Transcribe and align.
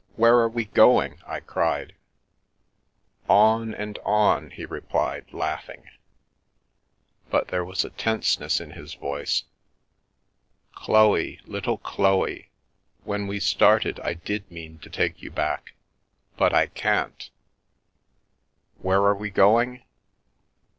Where 0.15 0.39
are 0.39 0.49
we 0.49 0.65
going? 0.65 1.19
I 1.27 1.41
cried. 1.41 1.93
"On— 3.29 3.71
and 3.75 3.99
on!" 4.03 4.49
he 4.49 4.65
replied, 4.65 5.31
laughing, 5.31 5.87
but 7.29 7.49
there 7.49 7.63
wa 7.63 7.75
a 7.83 7.89
tenseness 7.91 8.59
in 8.59 8.71
his 8.71 8.95
voice." 8.95 9.43
Chloe, 10.73 11.39
little 11.45 11.77
Chloe, 11.77 12.49
when 13.03 13.25
w 13.27 13.39
started 13.39 13.99
I 13.99 14.15
did 14.15 14.49
mean 14.49 14.79
to 14.79 14.89
take 14.89 15.21
you 15.21 15.29
back— 15.29 15.75
but 16.35 16.51
I 16.51 16.65
can' 16.65 17.13
Where 18.81 19.03
are 19.03 19.13
we 19.15 19.29
going? 19.29 19.83